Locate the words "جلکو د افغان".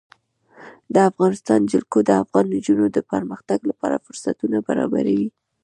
1.71-2.45